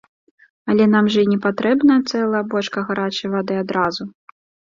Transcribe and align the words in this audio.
Але 0.73 0.85
нам 0.93 1.09
жа 1.15 1.19
і 1.25 1.33
не 1.33 1.37
патрэбна 1.43 1.97
цэлая 2.13 2.43
бочка 2.55 2.85
гарачай 2.89 3.29
вады 3.37 3.53
адразу. 3.63 4.03